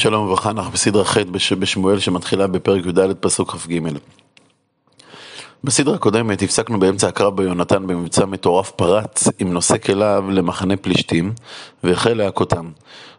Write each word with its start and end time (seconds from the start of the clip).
שלום 0.00 0.26
וברכה, 0.26 0.50
אנחנו 0.50 0.72
בסדרה 0.72 1.04
ח' 1.04 1.16
בשמואל 1.58 1.98
שמתחילה 1.98 2.46
בפרק 2.46 2.86
י"ד 2.86 3.12
פסוק 3.20 3.50
כ"ג. 3.50 3.78
בסדרה 5.64 5.94
הקודמת 5.94 6.42
הפסקנו 6.42 6.80
באמצע 6.80 7.08
הקרב 7.08 7.36
ביונתן 7.36 7.86
במבצע 7.86 8.24
מטורף 8.24 8.70
פרץ 8.70 9.28
עם 9.38 9.52
נושא 9.52 9.78
כליו 9.78 10.24
למחנה 10.30 10.76
פלישתים 10.76 11.32
והחל 11.84 12.12
להכותם. 12.12 12.70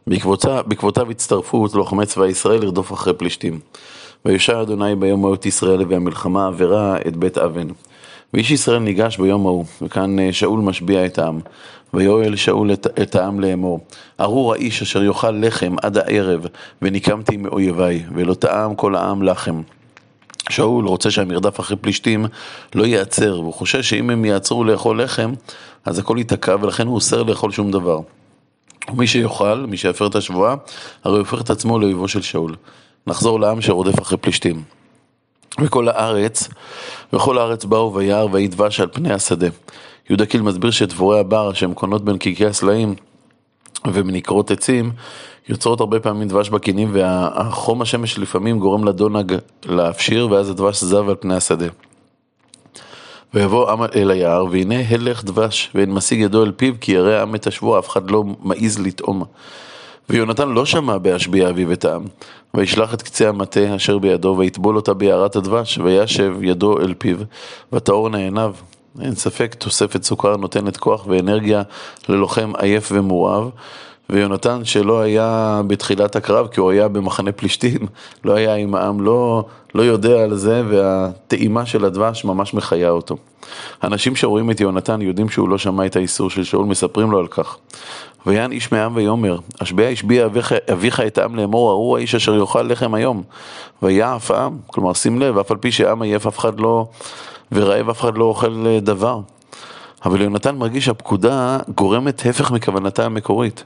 בעקבותיו, 0.07 0.63
בעקבותיו 0.67 1.11
הצטרפו 1.11 1.67
לוחמי 1.73 2.05
צבא 2.05 2.25
ישראל 2.25 2.61
לרדוף 2.61 2.93
אחרי 2.93 3.13
פלישתים. 3.13 3.59
ויושע 4.25 4.61
אדוני 4.61 4.95
ביום 4.95 5.33
את 5.33 5.45
ישראל 5.45 5.85
והמלחמה 5.89 6.47
עבירה 6.47 6.97
את 7.07 7.17
בית 7.17 7.37
אבן. 7.37 7.67
ואיש 8.33 8.51
ישראל 8.51 8.79
ניגש 8.79 9.17
ביום 9.17 9.45
ההוא, 9.45 9.65
וכאן 9.81 10.19
אה, 10.19 10.33
שאול 10.33 10.59
משביע 10.59 11.05
את 11.05 11.19
העם. 11.19 11.39
ויואל 11.93 12.35
שאול 12.35 12.73
את, 12.73 12.87
את 13.01 13.15
העם 13.15 13.39
לאמור, 13.39 13.79
ארור 14.19 14.53
האיש 14.53 14.81
אשר 14.81 15.03
יאכל 15.03 15.31
לחם 15.31 15.75
עד 15.81 15.97
הערב, 15.97 16.45
וניקמתי 16.81 17.37
מאויביי, 17.37 18.03
ולא 18.15 18.33
טעם 18.33 18.75
כל 18.75 18.95
העם 18.95 19.23
לחם. 19.23 19.61
שאול 20.49 20.87
רוצה 20.87 21.11
שהמרדף 21.11 21.59
אחרי 21.59 21.77
פלישתים 21.77 22.25
לא 22.75 22.85
ייעצר, 22.85 23.39
והוא 23.39 23.53
חושש 23.53 23.89
שאם 23.89 24.09
הם 24.09 24.25
יעצרו 24.25 24.63
לאכול 24.63 25.01
לחם, 25.01 25.33
אז 25.85 25.99
הכל 25.99 26.15
ייתקע, 26.17 26.55
ולכן 26.61 26.87
הוא 26.87 26.95
אוסר 26.95 27.23
לאכול 27.23 27.51
שום 27.51 27.71
דבר. 27.71 27.99
ומי 28.89 29.07
שיאכל, 29.07 29.65
מי 29.67 29.77
שיפר 29.77 30.07
את 30.07 30.15
השבועה, 30.15 30.55
הרי 31.03 31.17
הוא 31.17 31.19
הופך 31.19 31.41
את 31.41 31.49
עצמו 31.49 31.79
לאויבו 31.79 32.07
של 32.07 32.21
שאול. 32.21 32.55
נחזור 33.07 33.39
לעם 33.39 33.61
שרודף 33.61 34.01
אחרי 34.01 34.17
פלישתים. 34.17 34.80
וכל 35.59 35.89
הארץ, 35.89 36.49
וכל 37.13 37.37
הארץ 37.37 37.65
באו 37.65 37.93
וירא 37.93 38.25
ויהי 38.31 38.47
דבש 38.47 38.79
על 38.79 38.87
פני 38.91 39.13
השדה. 39.13 39.47
יהודה 40.09 40.25
קיל 40.25 40.41
מסביר 40.41 40.71
שדבורי 40.71 41.19
הבר 41.19 41.53
שהן 41.53 41.73
קונות 41.73 42.05
בין 42.05 42.17
קיקי 42.17 42.45
הסלעים 42.45 42.95
ומנקרות 43.93 44.51
עצים, 44.51 44.91
יוצרות 45.49 45.79
הרבה 45.79 45.99
פעמים 45.99 46.27
דבש 46.27 46.49
בקינים 46.49 46.89
והחום 46.93 47.81
השמש 47.81 48.19
לפעמים 48.19 48.59
גורם 48.59 48.83
לדונג 48.83 49.35
להפשיר 49.65 50.31
ואז 50.31 50.49
הדבש 50.49 50.83
זב 50.83 51.09
על 51.09 51.15
פני 51.19 51.35
השדה. 51.35 51.67
ויבוא 53.33 53.71
עם 53.71 53.83
אל 53.95 54.11
היער 54.11 54.45
והנה 54.51 54.89
הלך 54.89 55.23
דבש 55.23 55.71
ואין 55.75 55.91
משיג 55.91 56.19
ידו 56.19 56.43
אל 56.43 56.51
פיו 56.51 56.73
כי 56.81 56.91
ירא 56.91 57.11
העם 57.11 57.35
את 57.35 57.47
השבוע 57.47 57.79
אף 57.79 57.89
אחד 57.89 58.11
לא 58.11 58.23
מעז 58.23 58.79
לטעום. 58.79 59.23
ויונתן 60.11 60.49
לא 60.49 60.65
שמע 60.65 60.97
בהשביע 60.97 61.49
אביו 61.49 61.71
את 61.71 61.85
העם, 61.85 62.03
וישלח 62.53 62.93
את 62.93 63.01
קצה 63.01 63.29
המטה 63.29 63.75
אשר 63.75 63.97
בידו, 63.97 64.35
ויטבול 64.39 64.75
אותה 64.75 64.93
ביערת 64.93 65.35
הדבש, 65.35 65.77
וישב 65.77 66.35
ידו 66.41 66.79
אל 66.79 66.93
פיו, 66.97 67.17
ותאורנה 67.73 68.17
עיניו. 68.17 68.53
אין 69.01 69.15
ספק, 69.15 69.55
תוספת 69.55 70.03
סוכר 70.03 70.37
נותנת 70.37 70.77
כוח 70.77 71.07
ואנרגיה 71.07 71.61
ללוחם 72.09 72.51
עייף 72.57 72.91
ומורעב. 72.93 73.49
ויונתן 74.09 74.65
שלא 74.65 75.01
היה 75.01 75.61
בתחילת 75.67 76.15
הקרב, 76.15 76.47
כי 76.47 76.59
הוא 76.59 76.71
היה 76.71 76.87
במחנה 76.87 77.31
פלישתים, 77.31 77.79
לא 78.25 78.33
היה 78.33 78.55
עם 78.55 78.75
העם, 78.75 79.01
לא, 79.01 79.45
לא 79.75 79.81
יודע 79.81 80.23
על 80.23 80.35
זה, 80.35 80.63
והטעימה 80.69 81.65
של 81.65 81.85
הדבש 81.85 82.25
ממש 82.25 82.53
מחיה 82.53 82.89
אותו. 82.89 83.17
אנשים 83.83 84.15
שרואים 84.15 84.51
את 84.51 84.59
יונתן 84.59 85.01
יודעים 85.01 85.29
שהוא 85.29 85.49
לא 85.49 85.57
שמע 85.57 85.85
את 85.85 85.95
האיסור 85.95 86.29
של 86.29 86.43
שאול, 86.43 86.65
מספרים 86.65 87.11
לו 87.11 87.19
על 87.19 87.27
כך. 87.27 87.57
ויען 88.25 88.51
איש 88.51 88.71
מעם 88.71 88.95
ויאמר, 88.95 89.37
השביע 89.61 89.87
השביע 89.87 90.25
אביך, 90.25 90.53
אביך 90.71 90.99
את 90.99 91.17
העם 91.17 91.35
לאמור, 91.35 91.71
ארור 91.71 91.97
האיש 91.97 92.15
אשר 92.15 92.35
יאכל 92.35 92.61
לחם 92.61 92.93
היום. 92.93 93.23
ויעף 93.81 94.31
העם, 94.31 94.57
כלומר 94.67 94.93
שים 94.93 95.19
לב, 95.19 95.37
אף 95.37 95.51
על 95.51 95.57
פי 95.57 95.71
שעם 95.71 96.01
עייף 96.01 96.27
אף 96.27 96.39
אחד 96.39 96.59
לא, 96.59 96.87
ורעב 97.51 97.89
אף 97.89 98.01
אחד 98.01 98.17
לא 98.17 98.25
אוכל 98.25 98.63
אה, 98.67 98.79
דבר. 98.79 99.19
אבל 100.05 100.21
יונתן 100.21 100.55
מרגיש 100.55 100.85
שהפקודה 100.85 101.57
גורמת 101.75 102.25
הפך 102.25 102.51
מכוונתה 102.51 103.05
המקורית. 103.05 103.63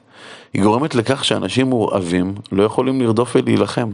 היא 0.54 0.64
גורמת 0.64 0.96
לכך 0.96 1.26
שאנשים 1.26 1.68
מורעבים 1.68 2.36
לא 2.52 2.64
יכולים 2.64 3.02
לרדוף 3.02 3.36
ולהילחם. 3.36 3.90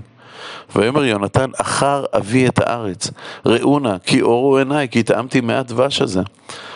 ויאמר 0.76 1.06
יונתן, 1.06 1.50
אחר 1.58 2.06
אבי 2.18 2.48
את 2.48 2.60
הארץ, 2.60 3.12
ראו 3.46 3.80
נא, 3.80 3.98
כי 3.98 4.22
אורו 4.22 4.58
עיניי, 4.58 4.88
כי 4.90 5.04
טעמתי 5.04 5.42
מעט 5.42 5.68
דבש 5.68 6.02
הזה. 6.02 6.22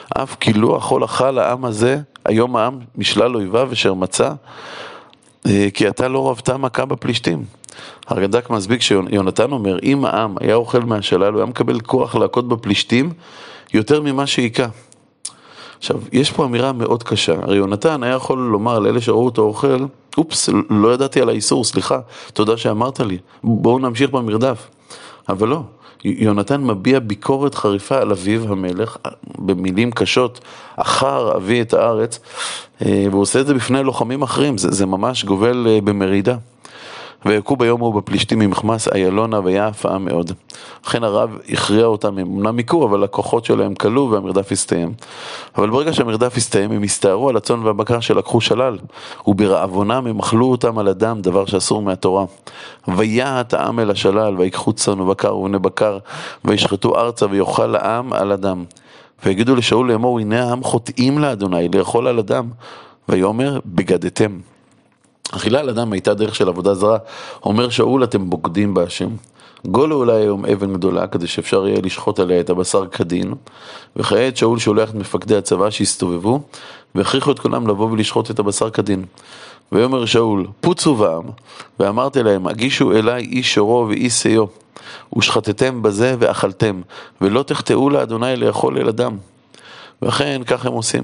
אף 0.10 0.36
כי 0.40 0.54
אכול 0.78 1.06
אכל 1.06 1.40
העם 1.40 1.66
הזה, 1.66 2.00
היום 2.26 2.56
העם 2.56 2.80
משלל 2.96 3.36
אויביו 3.36 3.70
אשר 3.74 3.94
מצא, 3.94 4.32
אה, 5.48 5.68
כי 5.74 5.88
אתה 5.88 6.08
לא 6.08 6.30
רבת 6.30 6.50
מכה 6.50 6.86
בפלישתים. 6.86 7.44
הרד"ק 8.08 8.50
מסביק 8.50 8.82
שיונתן 8.82 9.52
אומר, 9.52 9.80
אם 9.84 10.06
העם 10.06 10.36
היה 10.40 10.56
אוכל 10.56 10.80
מהשלל, 10.80 11.34
הוא 11.34 11.38
היה 11.38 11.46
מקבל 11.46 11.80
כוח 11.80 12.16
להכות 12.16 12.48
בפלישתים 12.48 13.14
יותר 13.74 14.02
ממה 14.02 14.28
שהיכה. 14.28 14.66
עכשיו, 15.78 16.02
יש 16.12 16.32
פה 16.32 16.46
אמירה 16.46 16.72
מאוד 16.72 17.04
קשה, 17.04 17.34
הרי 17.42 17.58
יונתן 17.58 18.04
היה 18.04 18.16
יכול 18.16 18.38
לומר 18.38 18.80
לאלה 18.80 19.02
שראו 19.02 19.26
אותו 19.26 19.42
אוכל, 19.42 19.86
אופס, 20.18 20.50
לא 20.70 20.94
ידעתי 20.94 21.22
על 21.22 21.30
האיסור, 21.30 21.64
סליחה, 21.64 22.00
תודה 22.34 22.58
שאמרת 22.58 23.00
לי, 23.00 23.18
בואו 23.44 23.80
נמשיך 23.80 24.10
במרדף. 24.10 24.70
אבל 25.30 25.48
לא, 25.48 25.62
יונתן 26.04 26.64
מביע 26.64 27.00
ביקורת 27.00 27.56
חריפה 27.56 27.98
על 27.98 28.12
אביו 28.12 28.52
המלך, 28.52 28.98
במילים 29.40 29.92
קשות, 29.92 30.40
אחר 30.76 31.38
אבי 31.38 31.62
את 31.62 31.74
הארץ, 31.74 32.20
אה, 32.86 33.06
והוא 33.10 33.22
עושה 33.22 33.42
את 33.42 33.48
זה 33.48 33.54
בפני 33.54 33.84
לוחמים 33.84 34.22
אחרים, 34.22 34.58
זה, 34.58 34.72
זה 34.72 34.86
ממש 34.86 35.26
גובל 35.26 35.68
אה, 35.70 35.82
במרידה. 35.82 36.38
ויכו 37.26 37.56
ביום 37.56 37.82
ההוא 37.82 37.94
בפלישתים 37.94 38.40
ממחמס 38.40 38.88
איילונה 38.88 39.40
ויעף 39.44 39.86
העם 39.86 40.06
מאוד. 40.06 40.32
אכן 40.86 41.04
הרב 41.04 41.38
הכריע 41.50 41.86
אותם, 41.86 42.18
הם 42.18 42.38
אמנם 42.38 42.58
היכו, 42.58 42.86
אבל 42.86 43.04
הכוחות 43.04 43.46
שלהם 43.46 43.76
כלו 43.76 44.10
והמרדף 44.12 44.52
הסתיים. 44.52 44.94
אבל 45.58 45.70
ברגע 45.70 45.94
שהמרדף 45.94 46.38
הסתיים, 46.38 46.72
הם 46.72 46.84
הסתערו 46.84 47.30
על 47.30 47.38
הצאן 47.38 47.60
והבקר 47.64 48.00
שלקחו 48.00 48.42
שלל, 48.42 48.78
וברעבונם 49.28 50.08
הם 50.08 50.20
אכלו 50.20 50.46
אותם 50.46 50.78
על 50.78 50.88
הדם, 50.88 51.22
דבר 51.22 51.46
שאסור 51.46 51.82
מהתורה. 51.82 52.26
ויעט 52.88 53.54
העם 53.54 53.80
אל 53.80 53.92
השלל, 53.92 54.36
ויקחו 54.38 54.74
צאן 54.74 55.00
ובקר 55.00 55.36
ובני 55.36 55.60
בקר, 55.60 55.98
וישחטו 56.46 56.98
ארצה, 56.98 57.26
ויאכל 57.30 57.76
העם 57.76 58.14
על 58.14 58.32
הדם. 58.32 58.64
ויגידו 59.26 59.56
לשאול 59.56 59.92
לאמור, 59.92 60.20
הנה 60.20 60.44
העם 60.44 60.64
חוטאים 60.64 61.20
לאדוני, 61.20 61.70
לאכול 61.76 62.08
על 62.08 62.20
הדם. 62.20 62.50
ויאמר, 63.10 63.60
בגדתם. 63.66 64.55
אכילה 65.32 65.60
על 65.60 65.70
אדם 65.70 65.92
הייתה 65.92 66.14
דרך 66.14 66.36
של 66.36 66.48
עבודה 66.48 66.74
זרה. 66.74 66.98
אומר 67.44 67.70
שאול, 67.70 68.04
אתם 68.04 68.30
בוגדים 68.30 68.74
בהשם. 68.74 69.10
גולו 69.66 69.96
אולי 69.96 70.22
היום 70.22 70.46
אבן 70.46 70.74
גדולה, 70.74 71.08
כדי 71.08 71.28
שאפשר 71.28 71.68
יהיה 71.68 71.82
לשחוט 71.84 72.20
עליה 72.20 72.40
את 72.40 72.50
הבשר 72.50 72.88
כדין. 72.88 73.34
וכעת 73.96 74.38
שאול 74.38 74.60
שולח 74.60 74.90
את 74.90 74.96
מפקדי 74.96 75.36
הצבא 75.36 75.70
שהסתובבו, 75.70 76.42
והכריחו 76.96 77.32
את 77.32 77.40
כולם 77.40 77.68
לבוא 77.68 77.92
ולשחוט 77.92 78.32
את 78.32 78.40
הבשר 78.40 78.70
כדין. 78.70 79.06
ויאמר 79.72 80.06
שאול, 80.06 80.48
פוצו 80.62 80.96
בעם, 80.96 81.24
ואמרתי 81.80 82.24
להם, 82.24 82.48
הגישו 82.48 82.92
אליי 82.92 83.24
איש 83.24 83.54
שורו 83.54 83.88
ואיש 83.90 84.14
שיאו, 84.14 84.48
ושחטתם 85.18 85.82
בזה 85.82 86.16
ואכלתם, 86.20 86.82
ולא 87.22 87.44
תחטאו 87.44 87.90
לאדוני 87.90 88.36
לאכול 88.36 88.78
אל 88.78 88.88
אדם. 88.88 89.18
ואכן 90.02 90.42
כך 90.46 90.66
הם 90.66 90.74
עושים. 90.74 91.04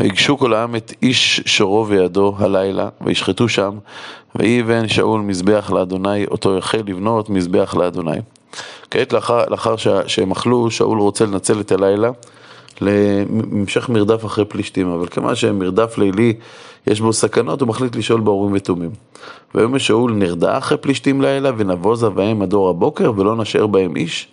ויגשו 0.00 0.38
כל 0.38 0.54
העם 0.54 0.76
את 0.76 0.92
איש 1.02 1.40
שורו 1.46 1.86
וידו 1.88 2.34
הלילה, 2.38 2.88
וישחטו 3.00 3.48
שם, 3.48 3.78
ויהי 4.34 4.62
בן 4.62 4.88
שאול 4.88 5.20
מזבח 5.20 5.70
לאדוני, 5.74 6.26
אותו 6.26 6.58
החל 6.58 6.82
לבנות 6.86 7.30
מזבח 7.30 7.74
לאדוני. 7.78 8.18
כעת 8.90 9.12
לאחר, 9.12 9.44
לאחר 9.48 9.74
שהם 10.06 10.30
אכלו, 10.30 10.70
שאול 10.70 10.98
רוצה 10.98 11.26
לנצל 11.26 11.60
את 11.60 11.72
הלילה 11.72 12.10
להמשך 12.80 13.88
מרדף 13.88 14.24
אחרי 14.24 14.44
פלישתים, 14.44 14.88
אבל 14.88 15.06
כמה 15.06 15.34
שמרדף 15.34 15.98
לילי 15.98 16.34
יש 16.86 17.00
בו 17.00 17.12
סכנות, 17.12 17.60
הוא 17.60 17.68
מחליט 17.68 17.96
לשאול 17.96 18.20
באורים 18.20 18.52
ותומים. 18.54 18.90
ויאמר 19.54 19.78
שאול 19.78 20.12
נרדע 20.12 20.58
אחרי 20.58 20.78
פלישתים 20.78 21.20
לילה, 21.20 21.50
ונבוזה 21.56 22.10
בהם 22.10 22.42
עד 22.42 22.52
אור 22.52 22.68
הבוקר, 22.68 23.12
ולא 23.16 23.36
נשאר 23.36 23.66
בהם 23.66 23.96
איש. 23.96 24.28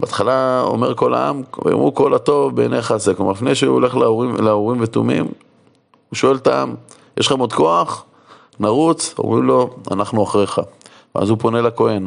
בהתחלה 0.00 0.62
אומר 0.64 0.94
כל 0.94 1.14
העם, 1.14 1.42
אמרו 1.66 1.94
כל 1.94 2.14
הטוב 2.14 2.56
בעיניך 2.56 2.90
עשה, 2.90 3.14
כלומר 3.14 3.32
לפני 3.32 3.54
שהוא 3.54 3.74
הולך 3.74 3.96
להורים, 3.96 4.36
להורים 4.36 4.80
ותומים, 4.80 5.24
הוא 6.08 6.16
שואל 6.16 6.36
את 6.36 6.46
העם, 6.46 6.74
יש 7.16 7.26
לכם 7.26 7.38
עוד 7.38 7.52
כוח? 7.52 8.04
נרוץ? 8.60 9.14
אומרים 9.18 9.42
לו, 9.42 9.70
אנחנו 9.90 10.24
אחריך. 10.24 10.60
ואז 11.14 11.30
הוא 11.30 11.38
פונה 11.38 11.60
לכהן, 11.60 12.06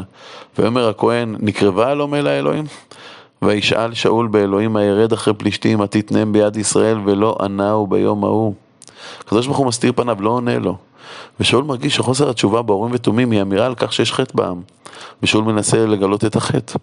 ואומר 0.58 0.90
הכהן, 0.90 1.36
נקרבה 1.40 1.92
אלום 1.92 2.16
אל 2.16 2.28
האלוהים? 2.28 2.66
וישאל 3.42 3.94
שאול 3.94 4.28
באלוהים 4.28 4.76
הירד 4.76 5.14
אחרי 5.14 5.34
פלישתים, 5.34 5.82
התתנם 5.82 6.34
ביד 6.34 6.58
ישראל, 6.58 6.98
ולא 7.06 7.38
ענהו 7.42 7.88
ביום 7.88 8.24
ההוא. 8.24 8.54
הקדוש 9.20 9.46
ברוך 9.46 9.58
הוא 9.58 9.68
מסתיר 9.68 9.94
פניו, 9.96 10.18
לא 10.22 10.30
עונה 10.30 10.60
לו. 10.60 10.78
ושאול 11.40 11.64
מרגיש 11.64 11.96
שחוסר 11.96 12.30
התשובה 12.30 12.62
בהורים 12.62 12.94
ותומים 12.94 13.32
היא 13.32 13.42
אמירה 13.42 13.66
על 13.66 13.76
כך 13.76 13.94
שיש 13.94 14.14
חטא 14.14 14.32
בעם. 14.36 14.62
ושאול 15.24 15.44
מנסה 15.44 15.86
לגלות 15.86 16.26
את 16.26 16.36
החטא. 16.36 16.80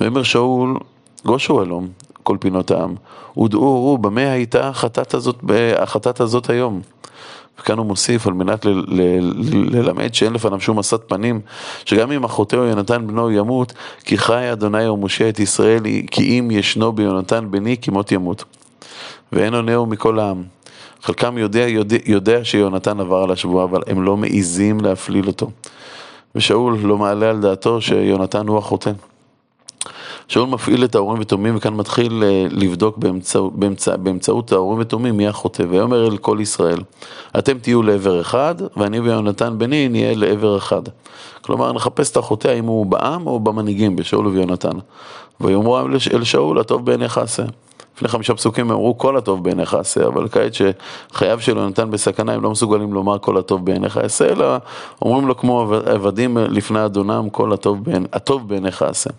ואומר 0.00 0.22
שאול, 0.22 0.76
גושו 1.24 1.62
אלום, 1.62 1.88
כל 2.22 2.36
פינות 2.40 2.70
העם, 2.70 2.94
ודעו, 3.38 3.84
ראו, 3.84 3.98
במה 3.98 4.32
הייתה 4.32 4.68
החטאת 4.68 5.14
הזאת, 5.14 5.36
החטאת 5.78 6.20
הזאת 6.20 6.50
היום? 6.50 6.80
וכאן 7.60 7.78
הוא 7.78 7.86
מוסיף 7.86 8.26
על 8.26 8.32
מנת 8.32 8.64
ללמד 8.64 10.14
שאין 10.14 10.32
לפניו 10.32 10.60
שום 10.60 10.78
משאת 10.78 11.02
פנים, 11.06 11.40
שגם 11.84 12.12
אם 12.12 12.24
אחותו 12.24 12.56
יונתן 12.56 13.06
בנו 13.06 13.30
ימות, 13.30 13.72
כי 14.04 14.18
חי 14.18 14.52
אדוני 14.52 14.88
ומשה 14.88 15.28
את 15.28 15.40
ישראל, 15.40 15.82
כי 16.10 16.38
אם 16.38 16.50
ישנו 16.50 16.92
ביונתן 16.92 17.50
בני, 17.50 17.76
כמות 17.82 18.12
ימות. 18.12 18.44
ואין 19.32 19.54
עונהו 19.54 19.86
מכל 19.86 20.18
העם. 20.18 20.42
חלקם 21.02 21.38
יודע, 21.38 21.68
יודע, 21.68 21.96
יודע 22.06 22.44
שיונתן 22.44 23.00
עבר 23.00 23.22
על 23.22 23.30
השבועה, 23.30 23.64
אבל 23.64 23.82
הם 23.86 24.02
לא 24.02 24.16
מעיזים 24.16 24.80
להפליל 24.80 25.26
אותו. 25.26 25.50
ושאול 26.34 26.78
לא 26.82 26.98
מעלה 26.98 27.30
על 27.30 27.40
דעתו 27.40 27.80
שיונתן 27.80 28.48
הוא 28.48 28.58
החוטא. 28.58 28.90
שאול 30.30 30.48
מפעיל 30.48 30.84
את 30.84 30.94
האורים 30.94 31.20
ותומים 31.20 31.56
וכאן 31.56 31.74
מתחיל 31.74 32.22
אה, 32.24 32.46
לבדוק 32.50 32.98
באמצע, 32.98 33.40
באמצע, 33.52 33.96
באמצעות 33.96 34.52
האורים 34.52 34.80
ותומים 34.80 35.16
מי 35.16 35.28
החוטא. 35.28 35.62
ויאמר 35.68 36.06
אל 36.06 36.16
כל 36.16 36.38
ישראל, 36.40 36.78
אתם 37.38 37.58
תהיו 37.58 37.82
לעבר 37.82 38.20
אחד 38.20 38.54
ואני 38.76 39.00
ויונתן 39.00 39.58
בני 39.58 39.88
נהיה 39.88 40.14
לעבר 40.14 40.58
אחד. 40.58 40.82
כלומר 41.42 41.72
נחפש 41.72 42.10
את 42.10 42.16
החוטא 42.16 42.48
האם 42.48 42.64
הוא 42.64 42.86
בעם 42.86 43.26
או 43.26 43.40
במנהיגים, 43.40 43.96
בשאול 43.96 44.26
וביונתן. 44.26 44.78
ויאמרו 45.40 45.78
אל 46.14 46.24
שאול 46.24 46.58
הטוב 46.58 46.86
בעיניך 46.86 47.18
עשה. 47.18 47.42
לפני 47.96 48.08
חמישה 48.08 48.34
פסוקים 48.34 48.70
אמרו 48.70 48.98
כל 48.98 49.16
הטוב 49.16 49.44
בעיניך 49.44 49.74
עשה, 49.74 50.06
אבל 50.06 50.28
כעת 50.28 50.52
שחייו 50.54 51.40
של 51.40 51.56
יונתן 51.56 51.90
בסכנה 51.90 52.32
הם 52.32 52.42
לא 52.42 52.50
מסוגלים 52.50 52.92
לומר 52.92 53.18
כל 53.18 53.36
הטוב 53.36 53.64
בעיניך 53.64 53.96
עשה, 53.96 54.28
אלא 54.28 54.56
אומרים 55.02 55.26
לו 55.28 55.36
כמו 55.36 55.74
עבדים 55.86 56.36
לפני 56.38 56.84
אדונם 56.84 57.28
כל 57.32 57.52
הטוב, 57.52 57.84
בעיני, 57.84 58.06
הטוב 58.12 58.48
בעיניך 58.48 58.82
עשה. 58.82 59.10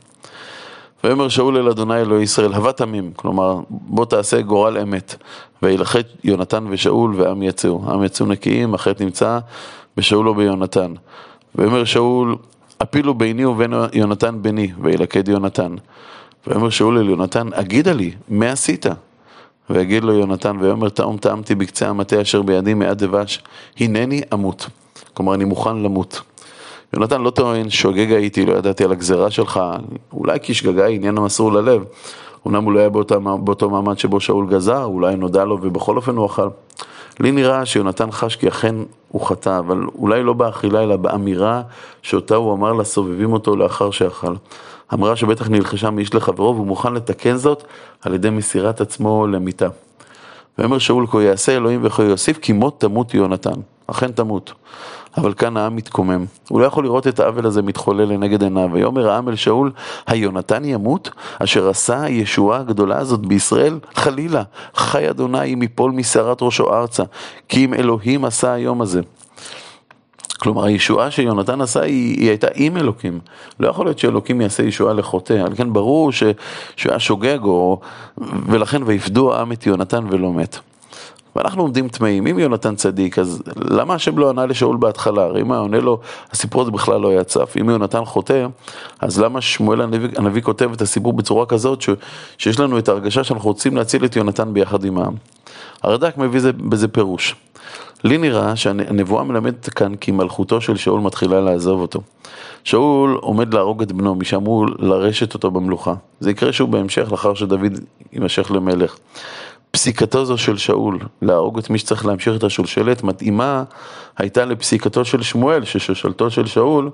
ויאמר 1.04 1.30
שאול 1.30 1.58
אל 1.58 1.70
אדוני 1.70 2.02
אלוהי 2.02 2.24
ישראל, 2.24 2.54
הווה 2.54 2.72
תמים, 2.72 3.12
כלומר 3.16 3.60
בוא 3.70 4.06
תעשה 4.06 4.42
גורל 4.42 4.78
אמת. 4.78 5.16
וילחץ 5.64 6.06
יונתן 6.24 6.66
ושאול 6.70 7.16
ועם 7.16 7.44
יצאו. 7.44 7.92
עם 7.92 8.04
יצאו 8.04 8.26
נקיים, 8.26 8.74
החטא 8.74 9.04
נמצא 9.04 9.40
בשאול 9.98 10.30
או 10.30 10.36
ביונתן. 10.36 10.94
ויאמר 11.56 11.84
שאול, 11.84 12.36
הפילו 12.80 13.14
ביני 13.14 13.46
ובין 13.46 13.74
יונתן 13.94 14.38
בני, 14.42 14.72
וילכד 14.82 15.28
יונתן. 15.28 15.76
ויאמר 16.48 16.70
שאול 16.70 16.98
אל 16.98 17.10
יונתן, 17.10 17.48
אגידה 17.54 17.94
לי, 17.94 18.12
מה 18.30 18.52
עשית? 18.52 18.86
ויגיד 19.70 20.04
לו 20.04 20.14
יונתן, 20.14 20.58
ויאמר 20.60 20.90
תאום 20.90 21.18
טעמתי 21.18 21.56
בקצה 21.56 21.90
המטה 21.90 22.22
אשר 22.22 22.42
בידי 22.42 22.74
מעט 22.74 22.98
דבש, 22.98 23.44
הנני 23.80 24.22
אמות. 24.34 24.68
כלומר, 25.14 25.34
אני 25.34 25.46
מוכן 25.46 25.78
למות. 25.78 26.22
יונתן 26.94 27.22
לא 27.22 27.30
טוען, 27.30 27.70
שוגג 27.70 28.12
הייתי, 28.12 28.46
לא 28.46 28.54
ידעתי 28.54 28.84
על 28.84 28.92
הגזרה 28.92 29.32
שלך, 29.32 29.60
אולי 30.14 30.40
כי 30.40 30.54
שגגה 30.54 30.86
היא 30.86 30.96
עניין 30.96 31.18
המסור 31.18 31.54
ללב. 31.54 31.84
אמנם 32.48 32.64
הוא 32.64 32.74
לא 32.74 32.80
היה 32.80 32.90
באותה, 32.90 33.20
באותו 33.20 33.70
מעמד 33.70 34.00
שבו 34.00 34.20
שאול 34.20 34.48
גזר, 34.50 34.84
אולי 34.84 35.16
נודע 35.16 35.46
לו 35.46 35.58
ובכל 35.62 35.98
אופן 35.98 36.16
הוא 36.16 36.26
אכל. 36.26 36.50
לי 37.20 37.32
נראה 37.32 37.66
שיונתן 37.66 38.12
חש 38.12 38.36
כי 38.36 38.48
אכן 38.48 38.76
הוא 39.08 39.22
חטא, 39.22 39.60
אבל 39.60 39.84
אולי 39.96 40.24
לא 40.24 40.34
באכילה 40.34 40.84
אלא 40.84 40.96
באמירה 40.96 41.62
שאותה 42.02 42.36
הוא 42.36 42.54
אמר 42.54 42.74
לסובבים 42.74 43.34
אותו 43.34 43.56
לאחר 43.56 43.92
שאכל. 43.92 44.36
אמירה 44.94 45.16
שבטח 45.16 45.50
נלחשה 45.50 45.90
מאיש 45.90 46.16
לחברו 46.16 46.56
והוא 46.56 46.68
מוכן 46.68 46.94
לתקן 46.94 47.36
זאת 47.36 47.64
על 48.02 48.14
ידי 48.14 48.30
מסירת 48.30 48.82
עצמו 48.82 49.28
למיתה. 49.28 49.68
ויאמר 50.58 50.78
שאול 50.78 51.08
כה 51.08 51.24
יעשה 51.24 51.56
אלוהים 51.56 51.80
וכה 51.84 52.04
יוסיף 52.04 52.38
כי 52.38 52.54
מות 52.54 52.80
תמות 52.80 53.14
יונתן, 53.14 53.60
אכן 53.88 54.12
תמות. 54.12 54.54
אבל 55.18 55.34
כאן 55.34 55.58
העם 55.58 55.76
מתקומם. 55.76 56.26
הוא 56.50 56.62
לא 56.62 56.66
יכול 56.66 56.84
לראות 56.84 57.08
את 57.08 57.20
העוול 57.20 57.46
הזה 57.46 57.62
מתחולל 57.62 58.06
לנגד 58.06 58.44
עיניו. 58.44 58.70
ויאמר 58.74 59.10
העם 59.10 59.30
אל 59.30 59.36
שאול, 59.36 59.72
היונתן 60.08 60.66
ימות, 60.66 61.10
אשר 61.40 61.70
עשה 61.70 62.02
הישועה 62.02 62.60
הגדולה 62.60 62.98
הזאת 62.98 63.20
בישראל? 63.20 63.80
חלילה, 63.96 64.44
חי 64.76 65.10
אדוני 65.10 65.54
אם 65.54 65.62
יפול 65.62 65.92
משערת 65.92 66.42
ראשו 66.42 66.74
ארצה, 66.74 67.04
כי 67.50 67.66
אם 67.66 67.74
אלוהים 67.74 68.26
עשה 68.26 68.54
היום 68.54 68.82
הזה. 68.82 69.02
כלומר, 70.40 70.66
הישועה 70.66 71.12
שיונתן 71.12 71.62
עשה 71.62 71.82
היא, 71.82 72.20
היא 72.20 72.30
הייתה 72.30 72.48
עם 72.56 72.78
אלוקים. 72.78 73.20
לא 73.60 73.68
יכול 73.68 73.86
להיות 73.86 74.00
שאלוקים 74.00 74.42
יעשה 74.42 74.64
ישועה 74.64 74.94
לחוטא. 74.94 75.34
על 75.34 75.56
כן 75.56 75.74
ברור 75.74 76.12
ש, 76.12 76.24
שהוא 76.76 76.92
היה 76.92 77.00
שוגג, 77.00 77.44
או, 77.44 77.80
ולכן 78.46 78.82
ויפדו 78.86 79.34
העם 79.34 79.52
את 79.52 79.66
יונתן 79.66 80.06
ולא 80.10 80.34
מת. 80.34 80.60
ואנחנו 81.36 81.62
עומדים 81.62 81.90
טמאים, 81.90 82.28
אם 82.28 82.40
יונתן 82.40 82.76
צדיק, 82.76 83.20
אז 83.20 83.44
למה 83.56 83.94
השם 83.94 84.18
לא 84.18 84.30
ענה 84.30 84.46
לשאול 84.46 84.78
בהתחלה? 84.78 85.24
הרי 85.24 85.42
אם 85.42 85.52
היה 85.52 85.62
עונה 85.62 85.80
לו, 85.80 86.00
הסיפור 86.32 86.62
הזה 86.62 86.72
בכלל 86.72 87.02
לא 87.02 87.10
היה 87.10 87.24
צף. 87.24 87.54
אם 87.62 87.70
יונתן 87.70 88.06
חוטא, 88.06 88.48
אז 89.00 89.22
למה 89.22 89.42
שמואל 89.42 89.82
הנביא, 89.82 90.10
הנביא 90.18 90.42
כותב 90.42 90.72
את 90.74 90.82
הסיפור 90.82 91.14
בצורה 91.14 91.46
כזאת, 91.46 91.82
ש, 91.82 91.90
שיש 92.38 92.60
לנו 92.60 92.78
את 92.78 92.90
ההרגשה 92.90 93.24
שאנחנו 93.24 93.50
רוצים 93.50 93.78
להציל 93.78 94.06
את 94.06 94.16
יונתן 94.16 94.54
ביחד 94.54 94.86
עם 94.86 94.98
העם? 94.98 95.14
הרד"ק 95.84 96.18
מביא 96.18 96.40
זה, 96.40 96.54
בזה 96.54 96.88
פירוש. 96.88 97.36
לי 98.04 98.18
נראה 98.18 98.56
שהנבואה 98.56 99.24
מלמדת 99.24 99.70
כאן 99.70 99.96
כי 99.96 100.12
מלכותו 100.12 100.62
של 100.62 100.78
שאול 100.78 101.02
מתחילה 101.02 101.42
לעזוב 101.42 101.82
אותו. 101.82 102.02
שאול 102.64 103.18
עומד 103.22 103.54
להרוג 103.54 103.82
את 103.82 103.92
בנו, 103.92 104.16
מי 104.16 104.26
שאמור 104.26 104.66
לרשת 104.80 105.34
אותו 105.34 105.52
במלוכה. 105.52 105.94
זה 106.20 106.32
יקרה 106.32 106.54
שוב 106.54 106.72
בהמשך, 106.72 107.12
לאחר 107.12 107.34
שדוד 107.34 107.80
יימשך 108.14 108.52
למלך. 108.52 108.98
פסיקתו 109.72 110.26
זו 110.26 110.38
של 110.38 110.58
שאול, 110.58 111.00
להרוג 111.22 111.58
את 111.58 111.70
מי 111.70 111.78
שצריך 111.78 112.06
להמשיך 112.06 112.36
את 112.36 112.44
השולשלת, 112.44 113.04
מתאימה 113.04 113.64
הייתה 114.18 114.46
לפסיקתו 114.46 115.06
של 115.06 115.22
שמואל, 115.22 115.66
ששושלתו 115.66 116.32
של 116.32 116.46
שאול 116.46 116.90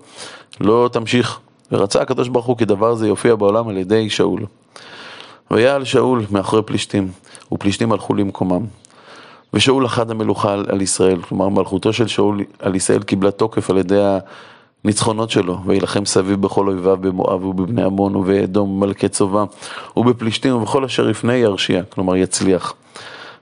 לא 0.60 0.90
תמשיך. 0.94 1.40
ורצה 1.72 2.02
הקדוש 2.02 2.28
ברוך 2.28 2.46
הוא 2.46 2.58
כי 2.58 2.66
דבר 2.66 2.96
זה 2.96 3.08
יופיע 3.08 3.36
בעולם 3.36 3.68
על 3.68 3.78
ידי 3.78 4.10
שאול. 4.10 4.46
ויעל 5.52 5.84
שאול 5.84 6.26
מאחורי 6.32 6.62
פלישתים, 6.64 7.12
ופלישתים 7.52 7.92
הלכו 7.92 8.14
למקומם. 8.14 8.66
ושאול 9.54 9.86
אחד 9.86 10.12
המלוכה 10.12 10.54
על, 10.54 10.82
ישראל, 10.82 11.22
כלומר 11.22 11.50
מלכותו 11.50 11.94
של 11.94 12.08
שאול 12.08 12.42
על 12.60 12.76
ישראל 12.76 13.04
קיבלה 13.04 13.32
תוקף 13.32 13.70
על 13.70 13.78
ידי 13.78 14.18
הניצחונות 14.84 15.30
שלו, 15.30 15.60
וילחם 15.66 16.06
סביב 16.06 16.42
בכל 16.42 16.68
אויביו 16.68 16.98
במואב 17.02 17.46
ובבני 17.46 17.84
עמון 17.84 18.16
ובאדום 18.16 18.70
ומלכי 18.70 19.10
צובה 19.10 19.44
ובפלישתים 19.98 20.56
ובכל 20.56 20.84
אשר 20.86 21.10
יפנה 21.10 21.36
ירשיע, 21.36 21.84
כלומר 21.84 22.16
יצליח. 22.16 22.74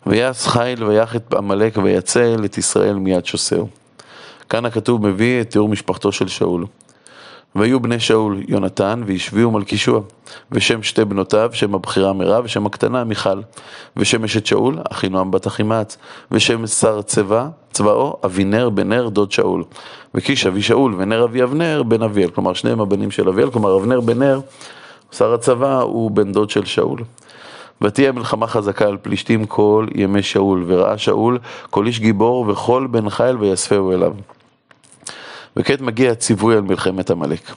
ויעש 0.05 0.47
חיל 0.47 0.83
ויח 0.83 1.15
את 1.15 1.33
עמלק 1.33 1.77
ויצל 1.83 2.41
את 2.45 2.57
ישראל 2.57 2.95
מיד 2.95 3.25
שוסהו. 3.25 3.67
כאן 4.49 4.65
הכתוב 4.65 5.07
מביא 5.07 5.41
את 5.41 5.49
תיאור 5.49 5.69
משפחתו 5.69 6.11
של 6.11 6.27
שאול. 6.27 6.65
והיו 7.55 7.79
בני 7.79 7.99
שאול 7.99 8.37
יונתן 8.47 9.01
וישביעו 9.05 9.51
מלכישוע, 9.51 10.01
ושם 10.51 10.83
שתי 10.83 11.05
בנותיו, 11.05 11.49
שם 11.53 11.75
הבכירה 11.75 12.13
מירב, 12.13 12.45
ושם 12.45 12.65
הקטנה 12.65 13.03
מיכל, 13.03 13.41
ושם 13.97 14.23
אשת 14.23 14.45
שאול, 14.45 14.77
אחינועם 14.91 15.31
בת 15.31 15.47
אחימץ, 15.47 15.97
ושם 16.31 16.67
שר 16.67 17.01
צבא, 17.01 17.47
צבאו, 17.71 18.17
אבינר 18.25 18.69
בן 18.69 18.89
נר 18.89 19.09
דוד 19.09 19.31
שאול, 19.31 19.63
וקיש 20.15 20.45
אבי 20.45 20.61
שאול 20.61 20.95
ונר 20.97 21.23
אבי 21.23 21.43
אבנר 21.43 21.83
בן 21.83 22.01
אביאל, 22.01 22.29
כלומר 22.29 22.53
שניהם 22.53 22.81
הבנים 22.81 23.11
של 23.11 23.29
אביאל, 23.29 23.49
כלומר 23.49 23.77
אבנר 23.77 23.99
בן 23.99 24.19
נר, 24.19 24.39
שר 25.11 25.33
הצבא, 25.33 25.81
הוא 25.81 26.11
בן 26.11 26.31
דוד 26.31 26.49
של 26.49 26.65
שאול. 26.65 26.99
ותהיה 27.81 28.11
מלחמה 28.11 28.47
חזקה 28.47 28.87
על 28.87 28.97
פלישתים 29.01 29.45
כל 29.45 29.87
ימי 29.95 30.21
שאול, 30.21 30.63
וראה 30.67 30.97
שאול 30.97 31.39
כל 31.69 31.87
איש 31.87 31.99
גיבור 31.99 32.45
וכל 32.47 32.87
בן 32.91 33.09
חיל 33.09 33.37
ויספהו 33.37 33.91
אליו. 33.91 34.13
וכעת 35.57 35.81
מגיע 35.81 36.11
הציווי 36.11 36.55
על 36.55 36.61
מלחמת 36.61 37.11
עמלק. 37.11 37.51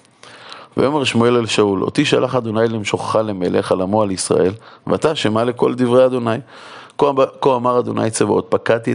ויאמר 0.76 1.04
שמואל 1.04 1.36
אל 1.36 1.46
שאול, 1.46 1.82
אותי 1.82 2.04
שלח 2.04 2.34
אדוני 2.34 2.68
למשוכך 2.68 3.16
למלך 3.16 3.72
על 3.72 3.80
עמו 3.80 4.02
על 4.02 4.10
ישראל, 4.10 4.52
ואתה 4.86 5.14
שמע 5.14 5.44
לכל 5.44 5.74
דברי 5.74 6.06
אדוני. 6.06 6.38
כה 7.40 7.56
אמר 7.56 7.78
אדוני 7.78 8.10
צבאות, 8.10 8.46
פקדתי 8.48 8.92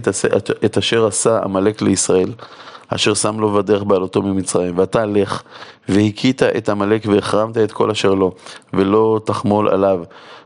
את 0.65 0.77
אשר 0.77 1.05
עשה 1.05 1.39
עמלק 1.43 1.81
לישראל, 1.81 2.31
אשר 2.87 3.13
שם 3.13 3.39
לו 3.39 3.53
בדרך 3.53 3.83
בעלותו 3.83 4.21
ממצרים, 4.21 4.77
ואתה 4.77 5.05
לך, 5.05 5.43
והכית 5.89 6.43
את 6.43 6.69
עמלק 6.69 7.03
והחרמת 7.05 7.57
את 7.57 7.71
כל 7.71 7.91
אשר 7.91 8.13
לו, 8.13 8.31
ולא 8.73 9.19
תחמול 9.25 9.69
עליו, 9.69 9.99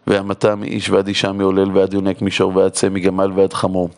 והמתה 0.08 0.55
מאיש 0.55 0.89
ועד 0.89 1.08
אישה 1.08 1.31
מעולל 1.31 1.77
ועד 1.77 1.93
יונק 1.93 2.22
משור 2.22 2.55
ועד 2.55 2.72
צא 2.72 2.89
מגמל 2.89 3.31
ועד 3.36 3.53
חמור. 3.53 3.89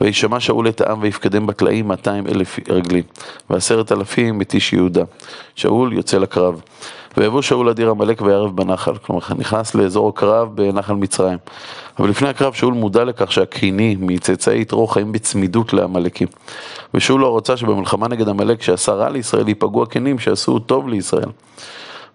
וישמע 0.00 0.40
שאול 0.40 0.68
את 0.68 0.80
העם 0.80 0.98
ויפקדם 1.00 1.46
בקלעים 1.46 1.88
200 1.88 2.26
אלף 2.26 2.58
רגלים, 2.68 3.04
ועשרת 3.50 3.92
אלפים 3.92 4.42
את 4.42 4.54
איש 4.54 4.72
יהודה. 4.72 5.04
שאול 5.56 5.92
יוצא 5.92 6.18
לקרב. 6.18 6.60
ויבוא 7.16 7.42
שאול 7.42 7.68
אדיר 7.68 7.90
עמלק 7.90 8.22
ויערב 8.22 8.56
בנחל, 8.56 8.96
כלומר 8.96 9.22
נכנס 9.36 9.74
לאזור 9.74 10.08
הקרב 10.08 10.56
בנחל 10.56 10.94
מצרים. 10.94 11.38
אבל 11.98 12.08
לפני 12.08 12.28
הקרב 12.28 12.52
שאול 12.52 12.74
מודע 12.74 13.04
לכך 13.04 13.32
שהקיני 13.32 13.96
מצאצאי 14.00 14.60
יתרו 14.60 14.86
חיים 14.86 15.12
בצמידות 15.12 15.72
לעמלקים. 15.72 16.28
ושאול 16.94 17.20
לא 17.20 17.28
רוצה 17.28 17.56
שבמלחמה 17.56 18.08
נגד 18.08 18.28
עמלק 18.28 18.62
שעשה 18.62 18.92
רע 18.92 19.08
לישראל 19.08 19.48
ייפגעו 19.48 19.82
הקינים 19.82 20.18
שעשו 20.18 20.58
טוב 20.58 20.88
לישראל. 20.88 21.28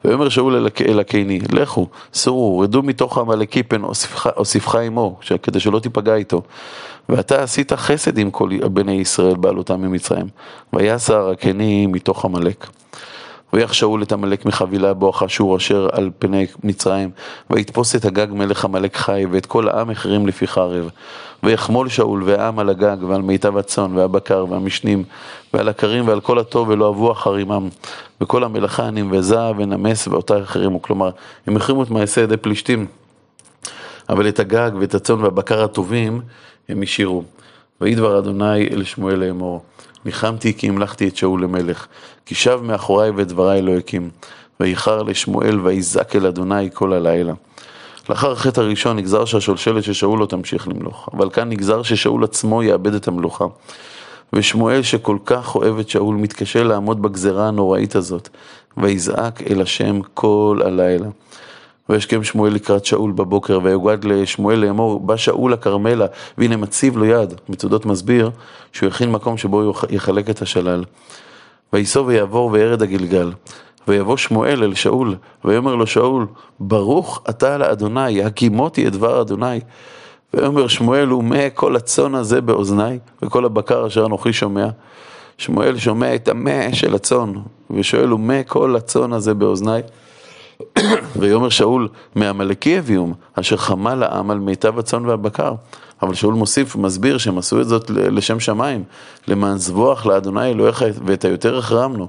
ויאמר 0.06 0.30
שאול 0.30 0.68
אל 0.88 1.00
הקיני, 1.00 1.40
לכו, 1.52 1.88
סורו, 2.13 2.60
רדו 2.60 2.84
מתוך 2.84 3.18
העמלקי 3.18 3.63
פן 3.63 3.82
אוסיפך 4.38 4.75
עמו, 4.75 5.20
כדי 5.44 5.60
שלא 5.60 5.80
תיפגע 5.80 6.16
איתו. 6.16 6.42
ואתה 7.10 7.44
עשית 7.44 7.74
חסד 7.74 8.18
עם 8.18 8.32
כל 8.32 8.50
בני 8.68 8.92
ישראל 8.92 9.36
בעלותם 9.36 9.82
ממצרים. 9.82 10.28
ויסר 10.74 11.30
הקני 11.30 11.88
מתוך 11.88 12.26
עמלק. 12.26 12.68
ויח 13.54 13.74
שאול 13.74 14.04
את 14.04 14.12
עמלק 14.12 14.46
מחבילה 14.46 14.94
בואכה 14.94 15.30
שור 15.30 15.58
אשר 15.58 15.90
על 15.92 16.10
פני 16.20 16.46
מצרים, 16.64 17.10
ויתפוס 17.50 17.96
את 17.96 18.06
הגג 18.06 18.28
מלך 18.32 18.66
עמלק 18.66 18.96
חי, 18.96 19.26
ואת 19.32 19.46
כל 19.46 19.70
העם 19.70 19.90
החרים 19.90 20.28
לפי 20.28 20.48
חרב. 20.48 20.90
ויחמול 21.44 21.90
שאול 21.90 22.24
והעם 22.24 22.60
על 22.60 22.70
הגג, 22.70 22.98
ועל 23.08 23.22
מיטב 23.22 23.58
הצאן, 23.58 23.98
והבקר, 23.98 24.46
והמשנים, 24.50 25.04
ועל 25.54 25.70
הכרים, 25.70 26.08
ועל 26.08 26.22
כל 26.22 26.40
הטוב, 26.40 26.70
ולא 26.70 26.90
אבו 26.90 27.12
אחרימם. 27.12 27.70
וכל 28.22 28.44
המלאכה 28.44 28.90
נמבזה 28.92 29.50
ונמס, 29.58 30.08
ואותה 30.08 30.38
החרימו. 30.38 30.82
כלומר, 30.82 31.10
הם 31.48 31.58
החרימו 31.58 31.84
את 31.84 31.90
מעשה 31.90 32.22
ידי 32.22 32.38
פלישתים. 32.38 32.86
אבל 34.10 34.28
את 34.28 34.40
הגג 34.40 34.72
ואת 34.80 34.96
הצאן 34.96 35.22
והבקר 35.22 35.64
הטובים 35.64 36.22
הם 36.70 36.82
השאירו. 36.82 37.24
ויהי 37.82 37.96
דבר 37.96 38.20
אדוני 38.20 38.67
אל 38.67 38.84
שמואל 38.84 39.15
לאמור, 39.15 39.63
ניחמתי 40.05 40.53
כי 40.53 40.70
המלכתי 40.70 41.08
את 41.08 41.17
שאול 41.17 41.43
למלך, 41.43 41.88
כי 42.25 42.36
שב 42.36 42.60
מאחוריי 42.63 43.10
ואת 43.10 43.27
דבריי 43.27 43.62
לא 43.62 43.72
הקים. 43.77 44.10
ואיחר 44.60 45.03
לשמואל 45.03 45.60
ויזעק 45.60 46.15
אל 46.15 46.27
אדוני 46.27 46.70
כל 46.74 46.93
הלילה. 46.93 47.34
לאחר 48.10 48.32
החטא 48.32 48.62
הראשון 48.62 48.98
נגזר 48.98 49.25
שהשולשלת 49.25 49.84
של 49.84 49.93
שאול 49.93 50.20
לא 50.20 50.25
תמשיך 50.25 50.67
למלוך, 50.67 51.10
אבל 51.13 51.29
כאן 51.29 51.50
נגזר 51.50 51.84
ששאול 51.84 52.24
עצמו 52.24 52.63
יאבד 52.63 52.93
את 52.93 53.08
המלוכה. 53.08 53.46
ושמואל 54.34 54.82
שכל 54.82 55.17
כך 55.25 55.55
אוהב 55.55 55.79
את 55.79 55.89
שאול 55.89 56.15
מתקשה 56.15 56.63
לעמוד 56.63 57.01
בגזרה 57.01 57.48
הנוראית 57.48 57.96
הזאת, 57.96 58.29
ויזעק 58.77 59.41
אל 59.41 59.62
השם 59.62 60.00
כל 60.13 60.60
הלילה. 60.65 61.08
וישכם 61.90 62.24
שמואל 62.24 62.54
לקראת 62.54 62.86
שאול 62.86 63.12
בבוקר, 63.12 63.60
ויוגד 63.63 64.04
לשמואל 64.04 64.60
לאמור, 64.60 65.00
בא 65.00 65.16
שאול 65.16 65.54
לכרמלה, 65.54 66.06
והנה 66.38 66.58
מציב 66.58 66.98
לו 66.98 67.06
יד. 67.06 67.34
מצודות 67.50 67.86
מסביר 67.86 68.32
שהוא 68.72 68.88
הכין 68.88 69.12
מקום 69.12 69.38
שבו 69.38 69.74
יחלק 69.90 70.30
את 70.30 70.42
השלל. 70.42 70.84
וייסוב 71.74 72.08
ויעבור 72.08 72.50
וירד 72.52 72.82
הגלגל. 72.82 73.32
ויבוא 73.88 74.18
שמואל 74.18 74.63
אל 74.63 74.74
שאול, 74.74 75.16
ויאמר 75.46 75.75
לו 75.75 75.88
שאול, 75.88 76.28
ברוך 76.60 77.22
אתה 77.30 77.58
לאדוני, 77.58 78.24
הקימותי 78.24 78.88
את 78.88 78.92
דבר 78.92 79.22
אדוני. 79.22 79.60
ויאמר 80.34 80.68
שמואל, 80.68 81.13
ומה 81.13 81.50
כל 81.50 81.75
הצאן 81.75 82.16
הזה 82.16 82.42
באוזניי, 82.42 83.00
וכל 83.22 83.46
הבקר 83.46 83.88
אשר 83.88 84.06
אנוכי 84.06 84.34
שומע. 84.34 84.68
שמואל 85.38 85.78
שומע 85.78 86.16
את 86.16 86.28
המה 86.28 86.74
של 86.74 86.96
הצאן, 86.96 87.34
ושואל, 87.72 88.13
ומה 88.13 88.44
כל 88.44 88.75
הצאן 88.75 89.13
הזה 89.13 89.34
באוזניי? 89.34 89.82
ויאמר 91.20 91.50
שאול, 91.50 91.88
מעמלקי 92.16 92.78
הביאום, 92.78 93.14
אשר 93.34 93.58
חמל 93.58 93.96
לעם 93.96 94.32
על 94.32 94.40
מיטב 94.40 94.80
הצאן 94.80 95.06
והבקר. 95.06 95.54
אבל 96.02 96.14
שאול 96.14 96.34
מוסיף 96.34 96.76
ומסביר 96.76 97.18
שהם 97.18 97.38
עשו 97.38 97.62
את 97.62 97.68
זאת 97.68 97.90
לשם 97.90 98.40
שמיים, 98.40 98.84
למען 99.28 99.58
זבוח 99.58 100.06
לאדוני 100.06 100.52
אלוהיך 100.52 100.86
ואת 101.06 101.26
היותר 101.26 101.58
החרמנו. 101.58 102.08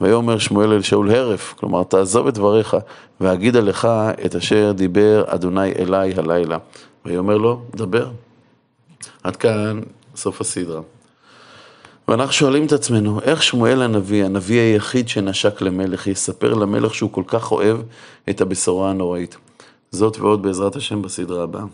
ויאמר 0.00 0.38
שמואל 0.38 0.72
אל 0.72 0.82
שאול 0.82 1.10
הרף, 1.10 1.54
כלומר 1.58 1.82
תעזוב 1.82 2.26
את 2.26 2.34
דבריך, 2.34 2.76
ואגידה 3.20 3.60
לך 3.60 3.88
את 4.26 4.34
אשר 4.34 4.72
דיבר 4.72 5.24
אדוני 5.26 5.72
אליי 5.72 6.14
הלילה. 6.16 6.58
ויאמר 7.06 7.36
לו, 7.36 7.62
דבר. 7.74 8.10
עד 9.22 9.36
כאן 9.36 9.80
סוף 10.16 10.40
הסדרה. 10.40 10.80
ואנחנו 12.08 12.32
שואלים 12.32 12.66
את 12.66 12.72
עצמנו, 12.72 13.20
איך 13.20 13.42
שמואל 13.42 13.82
הנביא, 13.82 14.24
הנביא 14.24 14.60
היחיד 14.60 15.08
שנשק 15.08 15.60
למלך, 15.60 16.06
יספר 16.06 16.54
למלך 16.54 16.94
שהוא 16.94 17.12
כל 17.12 17.24
כך 17.26 17.52
אוהב 17.52 17.76
את 18.30 18.40
הבשורה 18.40 18.90
הנוראית. 18.90 19.36
זאת 19.90 20.18
ועוד 20.18 20.42
בעזרת 20.42 20.76
השם 20.76 21.02
בסדרה 21.02 21.42
הבאה. 21.42 21.64